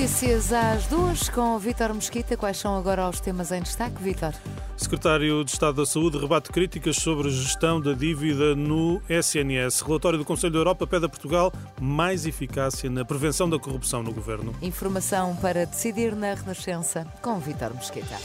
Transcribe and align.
Notícias 0.00 0.50
às 0.50 0.86
duas 0.86 1.28
com 1.28 1.54
o 1.54 1.58
Vítor 1.58 1.92
Mesquita. 1.92 2.34
Quais 2.34 2.56
são 2.56 2.74
agora 2.74 3.06
os 3.06 3.20
temas 3.20 3.52
em 3.52 3.60
destaque, 3.60 4.02
Vítor? 4.02 4.32
Secretário 4.74 5.44
de 5.44 5.50
Estado 5.50 5.76
da 5.76 5.84
Saúde 5.84 6.16
rebate 6.16 6.50
críticas 6.50 6.96
sobre 6.96 7.28
gestão 7.28 7.78
da 7.78 7.92
dívida 7.92 8.56
no 8.56 9.02
SNS. 9.10 9.82
Relatório 9.82 10.18
do 10.18 10.24
Conselho 10.24 10.54
da 10.54 10.58
Europa 10.58 10.86
pede 10.86 11.04
a 11.04 11.08
Portugal 11.08 11.52
mais 11.78 12.24
eficácia 12.24 12.88
na 12.88 13.04
prevenção 13.04 13.50
da 13.50 13.58
corrupção 13.58 14.02
no 14.02 14.10
governo. 14.10 14.54
Informação 14.62 15.36
para 15.36 15.66
decidir 15.66 16.16
na 16.16 16.32
Renascença 16.32 17.06
com 17.20 17.38
Vítor 17.38 17.74
Mesquita. 17.74 18.16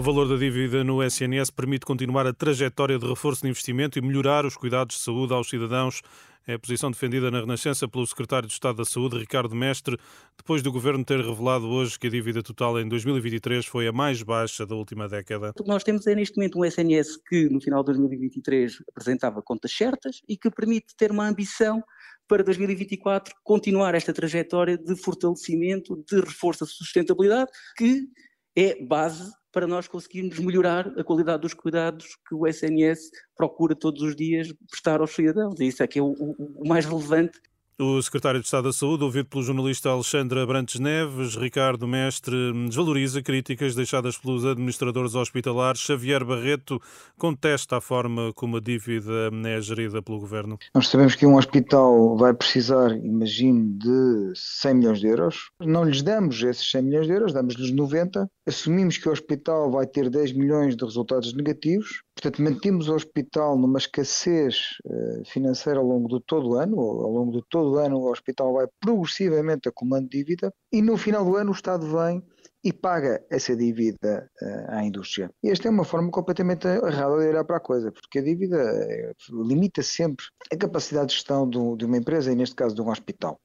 O 0.00 0.02
valor 0.02 0.26
da 0.26 0.36
dívida 0.36 0.82
no 0.82 1.02
SNS 1.02 1.50
permite 1.50 1.84
continuar 1.84 2.26
a 2.26 2.32
trajetória 2.32 2.98
de 2.98 3.06
reforço 3.06 3.42
de 3.42 3.48
investimento 3.48 3.98
e 3.98 4.00
melhorar 4.00 4.46
os 4.46 4.56
cuidados 4.56 4.96
de 4.96 5.02
saúde 5.02 5.34
aos 5.34 5.50
cidadãos. 5.50 6.00
É 6.46 6.54
a 6.54 6.58
posição 6.58 6.90
defendida 6.90 7.30
na 7.30 7.40
Renascença 7.40 7.86
pelo 7.86 8.06
Secretário 8.06 8.48
de 8.48 8.54
Estado 8.54 8.76
da 8.76 8.86
Saúde, 8.86 9.18
Ricardo 9.18 9.54
Mestre, 9.54 9.98
depois 10.38 10.62
do 10.62 10.72
Governo 10.72 11.04
ter 11.04 11.20
revelado 11.20 11.68
hoje 11.68 11.98
que 11.98 12.06
a 12.06 12.10
dívida 12.10 12.42
total 12.42 12.80
em 12.80 12.88
2023 12.88 13.66
foi 13.66 13.88
a 13.88 13.92
mais 13.92 14.22
baixa 14.22 14.64
da 14.64 14.74
última 14.74 15.06
década. 15.06 15.50
O 15.50 15.62
que 15.62 15.68
nós 15.68 15.84
temos 15.84 16.06
é 16.06 16.14
neste 16.14 16.38
momento 16.38 16.58
um 16.58 16.64
SNS 16.64 17.18
que 17.28 17.50
no 17.50 17.60
final 17.60 17.82
de 17.82 17.88
2023 17.88 18.82
apresentava 18.88 19.42
contas 19.42 19.70
certas 19.70 20.22
e 20.26 20.34
que 20.34 20.50
permite 20.50 20.96
ter 20.96 21.10
uma 21.10 21.28
ambição 21.28 21.84
para 22.26 22.42
2024 22.42 23.34
continuar 23.44 23.94
esta 23.94 24.14
trajetória 24.14 24.78
de 24.78 24.96
fortalecimento, 24.96 26.02
de 26.10 26.20
reforço 26.20 26.60
da 26.60 26.66
sustentabilidade, 26.70 27.50
que 27.76 28.08
é 28.56 28.82
base 28.82 29.30
para 29.52 29.66
nós 29.66 29.88
conseguirmos 29.88 30.38
melhorar 30.38 30.86
a 30.98 31.04
qualidade 31.04 31.42
dos 31.42 31.54
cuidados 31.54 32.16
que 32.28 32.34
o 32.34 32.46
SNS 32.46 33.10
procura 33.36 33.74
todos 33.74 34.02
os 34.02 34.14
dias 34.14 34.52
prestar 34.70 35.00
aos 35.00 35.10
cidadãos. 35.10 35.58
E 35.60 35.66
isso 35.66 35.82
é 35.82 35.86
que 35.86 35.98
é 35.98 36.02
o, 36.02 36.14
o, 36.18 36.62
o 36.62 36.68
mais 36.68 36.84
relevante 36.84 37.40
o 37.80 38.02
secretário 38.02 38.40
de 38.40 38.46
Estado 38.46 38.64
da 38.64 38.72
Saúde, 38.72 39.04
ouvido 39.04 39.26
pelo 39.26 39.42
jornalista 39.42 39.88
Alexandre 39.88 40.38
Abrantes 40.38 40.78
Neves, 40.78 41.34
Ricardo 41.34 41.88
Mestre, 41.88 42.36
desvaloriza 42.68 43.22
críticas 43.22 43.74
deixadas 43.74 44.18
pelos 44.18 44.44
administradores 44.44 45.14
hospitalares. 45.14 45.80
Xavier 45.80 46.22
Barreto 46.22 46.78
contesta 47.16 47.78
a 47.78 47.80
forma 47.80 48.32
como 48.34 48.58
a 48.58 48.60
dívida 48.60 49.30
é 49.46 49.60
gerida 49.62 50.02
pelo 50.02 50.20
governo. 50.20 50.58
Nós 50.74 50.88
sabemos 50.88 51.14
que 51.14 51.24
um 51.24 51.36
hospital 51.36 52.18
vai 52.18 52.34
precisar, 52.34 52.94
imagino, 52.96 53.78
de 53.78 54.32
100 54.34 54.74
milhões 54.74 55.00
de 55.00 55.06
euros. 55.06 55.50
Não 55.58 55.82
lhes 55.82 56.02
damos 56.02 56.42
esses 56.42 56.70
100 56.70 56.82
milhões 56.82 57.06
de 57.06 57.14
euros, 57.14 57.32
damos-lhes 57.32 57.70
90. 57.70 58.28
Assumimos 58.46 58.98
que 58.98 59.08
o 59.08 59.12
hospital 59.12 59.70
vai 59.70 59.86
ter 59.86 60.10
10 60.10 60.34
milhões 60.34 60.76
de 60.76 60.84
resultados 60.84 61.32
negativos 61.32 62.02
Portanto, 62.20 62.42
mantemos 62.42 62.86
o 62.86 62.94
hospital 62.94 63.56
numa 63.56 63.78
escassez 63.78 64.76
uh, 64.84 65.24
financeira 65.24 65.78
ao 65.78 65.86
longo 65.86 66.06
de 66.06 66.22
todo 66.26 66.50
o 66.50 66.54
ano, 66.54 66.78
ao 66.78 67.10
longo 67.10 67.32
de 67.32 67.42
todo 67.48 67.72
o 67.72 67.78
ano 67.78 67.96
o 67.96 68.10
hospital 68.10 68.52
vai 68.52 68.66
progressivamente 68.78 69.70
acumulando 69.70 70.10
dívida 70.10 70.52
e 70.70 70.82
no 70.82 70.98
final 70.98 71.24
do 71.24 71.36
ano 71.36 71.50
o 71.50 71.54
Estado 71.54 71.86
vem 71.86 72.22
e 72.62 72.74
paga 72.74 73.24
essa 73.30 73.56
dívida 73.56 74.30
uh, 74.42 74.70
à 74.70 74.84
indústria. 74.84 75.30
E 75.42 75.48
esta 75.48 75.68
é 75.68 75.70
uma 75.70 75.82
forma 75.82 76.10
completamente 76.10 76.66
errada 76.66 77.18
de 77.18 77.28
olhar 77.28 77.44
para 77.44 77.56
a 77.56 77.60
coisa, 77.60 77.90
porque 77.90 78.18
a 78.18 78.22
dívida 78.22 78.58
uh, 79.30 79.42
limita 79.42 79.82
sempre 79.82 80.26
a 80.52 80.56
capacidade 80.58 81.06
de 81.06 81.14
gestão 81.14 81.48
de 81.48 81.86
uma 81.86 81.96
empresa 81.96 82.30
e 82.30 82.36
neste 82.36 82.54
caso 82.54 82.74
de 82.74 82.82
um 82.82 82.90
hospital. 82.90 83.40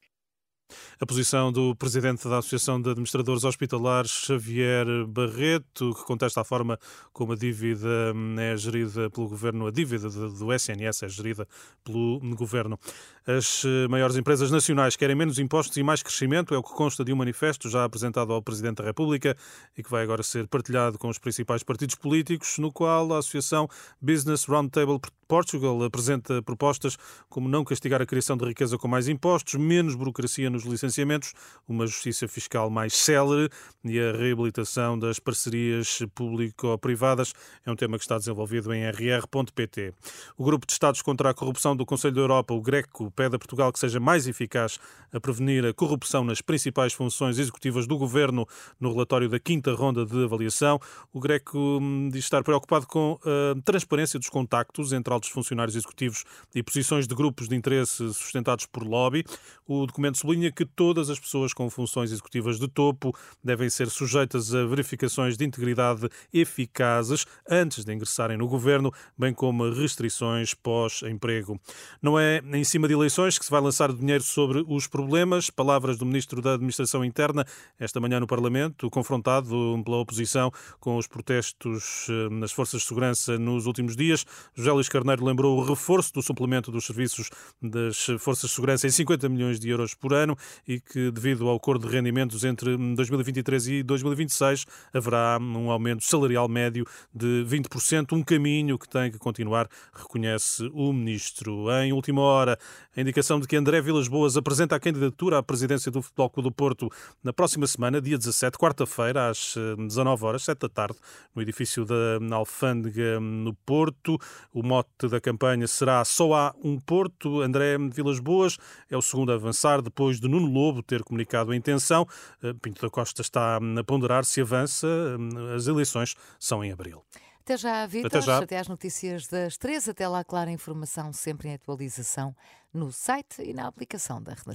A 1.00 1.06
posição 1.06 1.52
do 1.52 1.76
presidente 1.76 2.28
da 2.28 2.40
Associação 2.40 2.82
de 2.82 2.90
Administradores 2.90 3.44
Hospitalares, 3.44 4.12
Xavier 4.12 4.86
Barreto, 5.08 5.94
que 5.94 6.04
contesta 6.06 6.42
a 6.42 6.44
forma 6.44 6.80
como 7.14 7.34
a 7.34 7.36
dívida 7.36 8.14
hum, 8.16 8.36
é 8.40 8.56
gerida 8.58 9.10
pelo 9.10 9.28
governo, 9.28 9.68
a 9.68 9.72
dívida 9.72 10.10
do 10.10 10.54
SNS 10.54 11.04
é 11.04 11.10
gerida 11.10 11.48
pelo 11.84 12.20
governo. 12.36 12.80
As 13.28 13.64
eh, 13.66 13.88
maiores 13.88 14.16
empresas 14.16 14.52
nacionais 14.52 14.96
querem 14.96 15.16
menos 15.16 15.40
impostos 15.40 15.76
e 15.78 15.84
mais 15.84 16.02
crescimento, 16.02 16.54
é 16.54 16.58
o 16.58 16.64
que 16.64 16.74
consta 16.74 17.04
de 17.04 17.12
um 17.12 17.16
manifesto 17.16 17.70
já 17.70 17.84
apresentado 17.84 18.32
ao 18.34 18.42
Presidente 18.42 18.78
da 18.78 18.84
República 18.84 19.36
e 19.78 19.84
que 19.84 19.90
vai 19.90 20.04
agora 20.04 20.24
ser 20.24 20.48
partilhado 20.48 20.98
com 20.98 21.10
os 21.10 21.18
principais 21.18 21.64
partidos 21.64 21.96
políticos, 21.96 22.58
no 22.58 22.72
qual 22.72 23.14
a 23.14 23.20
Associação 23.20 23.68
Business 24.02 24.46
Roundtable 24.46 25.00
Portugal 25.28 25.84
apresenta 25.84 26.42
propostas 26.42 26.98
como 27.30 27.50
não 27.50 27.64
castigar 27.64 28.02
a 28.02 28.06
criação 28.06 28.38
de 28.38 28.46
riqueza 28.46 28.78
com 28.78 28.88
mais 28.88 29.08
impostos, 29.08 29.56
menos 29.56 29.96
burocracia 29.96 30.50
nos 30.50 30.64
licenciamentos, 30.64 31.34
uma 31.68 31.88
justiça 31.88 32.28
fiscal 32.28 32.70
mais 32.70 32.94
célere 32.94 33.50
e 33.84 34.00
a 34.00 34.12
reabilitação 34.12 34.98
das 34.98 35.20
parcerias 35.20 36.00
público-privadas. 36.14 37.34
É 37.66 37.72
um 37.72 37.76
tema 37.76 37.98
que 37.98 38.04
está 38.04 38.18
desenvolvido 38.18 38.74
em 38.74 38.84
rr.pt. 38.90 39.94
O 40.38 40.44
Grupo 40.44 40.66
de 40.68 40.74
Estados 40.74 41.02
contra 41.02 41.30
a 41.30 41.34
Corrupção 41.34 41.76
do 41.76 41.86
Conselho 41.86 42.14
da 42.14 42.22
Europa, 42.22 42.54
o 42.54 42.62
GRECO, 42.62 43.12
pede 43.12 43.36
a 43.36 43.40
Portugal 43.40 43.72
que 43.74 43.80
seja 43.80 44.00
mais 44.00 44.28
eficaz 44.28 44.80
a 45.12 45.20
prevenir 45.20 45.66
a 45.66 45.74
corrupção 45.74 46.24
nas 46.24 46.42
principais 46.42 46.94
funções 46.94 47.40
executivas 47.40 47.88
do 47.88 47.98
governo 47.98 48.48
no 48.80 48.92
relatório 48.92 49.30
da 49.30 49.40
quinta 49.40 49.74
ronda 49.74 50.06
de 50.06 50.24
avaliação. 50.24 50.80
O 51.14 51.20
GRECO 51.20 51.58
hum, 51.58 52.10
diz 52.12 52.26
estar 52.26 52.44
preocupado 52.44 52.86
com 52.86 53.18
a 53.24 53.62
transparência 53.64 54.20
dos 54.20 54.30
contactos 54.30 54.94
entre 54.94 55.14
altos 55.16 55.30
funcionários 55.30 55.76
executivos 55.76 56.24
e 56.54 56.62
posições 56.62 57.08
de 57.08 57.16
grupos 57.16 57.48
de 57.48 57.56
interesse 57.56 58.14
sustentados 58.14 58.66
por 58.66 58.84
lobby. 58.84 59.24
O 59.68 59.86
documento 59.86 60.18
sublinha 60.18 60.52
que 60.52 60.66
todas 60.66 61.10
as 61.10 61.20
pessoas 61.20 61.54
com 61.54 61.70
funções 61.70 62.12
executivas 62.12 62.60
de 62.60 62.68
topo 62.68 63.16
devem 63.44 63.70
ser 63.70 63.90
sujeitas 63.90 64.54
a 64.54 64.66
verificações 64.66 65.38
de 65.38 65.46
integridade 65.46 66.08
eficazes 66.34 67.26
antes 67.50 67.84
de 67.84 67.94
ingressarem 67.94 68.38
no 68.38 68.48
governo, 68.48 68.94
bem 69.18 69.34
como 69.34 69.70
restrições 69.72 70.54
pós-emprego. 70.54 71.60
Não 72.02 72.20
é 72.20 72.42
em 72.54 72.64
cima 72.64 72.88
de 72.88 72.94
eleições 72.94 73.40
que 73.40 73.46
se 73.46 73.52
vai 73.52 73.62
lançar 73.62 73.92
dinheiro 73.92 74.24
sobre 74.24 74.64
os 74.68 74.88
problemas. 74.88 75.50
Palavras 75.50 75.98
do 75.98 76.06
Ministro 76.06 76.42
da 76.42 76.54
Administração 76.54 77.04
Interna 77.04 77.46
esta 77.80 78.00
manhã 78.00 78.20
no 78.20 78.28
Parlamento, 78.28 78.90
confrontado 78.90 79.50
pela 79.84 79.98
oposição 79.98 80.52
com 80.80 80.98
os 80.98 81.08
protestos 81.08 82.08
eh, 82.10 82.30
nas 82.30 82.52
forças 82.52 82.82
de 82.82 82.88
segurança 82.88 83.38
nos 83.38 83.66
últimos 83.66 83.96
dias. 83.96 84.26
José 84.54 84.72
Luís 84.72 84.90
Carneiro 84.90 85.05
lembrou 85.24 85.58
o 85.58 85.64
reforço 85.64 86.14
do 86.14 86.22
suplemento 86.22 86.72
dos 86.72 86.86
serviços 86.86 87.30
das 87.62 88.08
forças 88.20 88.50
de 88.50 88.56
segurança 88.56 88.88
em 88.88 88.92
50 88.92 89.28
milhões 89.30 89.60
de 89.60 89.70
euros 89.70 89.94
por 89.94 90.14
ano 90.14 90.38
e 90.68 90.80
que, 90.80 91.12
devido 91.12 91.48
ao 91.48 91.56
acordo 91.56 91.88
de 91.88 91.94
rendimentos 91.94 92.44
entre 92.44 92.78
2023 92.96 93.68
e 93.68 93.84
2026, 93.84 94.66
haverá 94.94 95.38
um 95.40 95.70
aumento 95.70 96.04
salarial 96.04 96.48
médio 96.48 96.86
de 97.14 97.46
20%, 97.48 98.14
um 98.14 98.24
caminho 98.24 98.78
que 98.78 98.88
tem 98.88 99.12
que 99.12 99.18
continuar, 99.18 99.68
reconhece 99.94 100.70
o 100.74 100.94
Ministro. 100.94 101.70
Em 101.84 101.92
última 101.92 102.22
hora, 102.22 102.58
a 102.96 103.02
indicação 103.02 103.40
de 103.40 103.48
que 103.48 103.56
André 103.56 103.82
Vilas 103.82 104.08
Boas 104.08 104.38
apresenta 104.38 104.76
a 104.76 104.80
candidatura 104.80 105.38
à 105.38 105.44
presidência 105.44 105.92
do 105.92 106.02
Futebol 106.02 106.30
Clube 106.30 106.46
do 106.46 106.52
Porto 106.52 106.92
na 107.24 107.34
próxima 107.34 107.66
semana, 107.66 108.00
dia 108.00 108.18
17, 108.18 108.58
quarta-feira, 108.58 109.30
às 109.30 109.56
19 109.78 110.24
eh, 110.24 110.28
horas, 110.28 110.44
7 110.44 110.60
da 110.60 110.70
tarde, 110.70 110.98
no 111.34 111.42
edifício 111.42 111.84
da 111.84 112.36
Alfândega, 112.36 113.20
no 113.20 113.54
Porto. 113.66 114.18
O 114.54 114.62
mote 114.62 114.90
da 115.00 115.20
campanha 115.20 115.68
será 115.68 116.04
Só 116.06 116.34
há 116.34 116.56
um 116.64 116.80
Porto. 116.80 117.42
André 117.42 117.78
Vilas 117.92 118.20
Boas 118.20 118.58
é 118.90 118.96
o 118.96 119.02
segundo 119.02 119.32
a 119.32 119.36
avançar, 119.36 119.82
depois 119.82 120.20
de 120.20 120.28
Nuno 120.28 120.48
Lobo 120.48 120.82
ter 120.82 121.04
comunicado 121.04 121.52
a 121.52 121.56
intenção. 121.56 122.08
Eh, 122.42 122.54
Pinto 122.62 122.82
da 122.82 122.90
Costa 122.90 123.22
está 123.22 123.58
a 123.58 123.84
ponderar 123.84 124.24
se 124.26 124.42
avança. 124.42 124.88
Eh, 124.88 125.56
as 125.56 125.68
eleições 125.68 126.16
são 126.40 126.64
em 126.64 126.72
abril. 126.72 127.04
Até 127.42 127.58
já, 127.58 127.86
Vitor. 127.86 128.08
Até, 128.08 128.22
já. 128.22 128.38
Até 128.40 128.58
às 128.58 128.68
notícias 128.68 129.28
das 129.28 129.56
três. 129.58 129.88
Até 129.88 130.08
lá, 130.08 130.24
clara 130.24 130.50
informação 130.50 131.14
sempre 131.14 131.50
em 131.50 131.54
atualização 131.54 132.36
no 132.74 132.92
site 132.92 133.42
e 133.42 133.54
na 133.54 133.68
aplicação 133.68 134.22
da 134.22 134.32
Renascença. 134.32 134.54